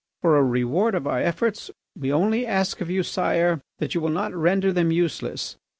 [0.23, 4.09] For a reward of our efforts we only ask of you, Sire, that you will
[4.09, 5.57] not render them useless.